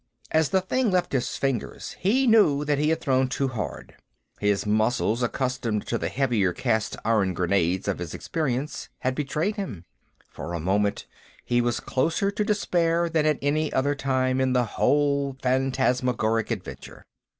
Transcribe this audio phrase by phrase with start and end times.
[0.31, 3.95] As the thing left his fingers, he knew that he had thrown too hard.
[4.39, 9.85] His muscles, accustomed to the heavier cast iron grenades of his experience, had betrayed him.
[10.27, 11.05] For a moment,
[11.45, 17.05] he was closer to despair than at any other time in the whole phantasmagoric adventure.